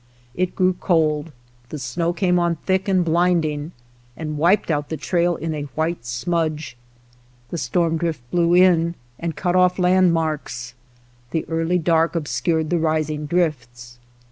[0.33, 1.31] It grew cold,
[1.69, 3.71] the snow came on thick and blind ing,
[4.17, 6.75] and wiped out the trail in a white smudge;
[7.51, 10.73] the storm drift blew in and cut off landmarks,
[11.29, 13.99] the early dark obscured the rising drifts.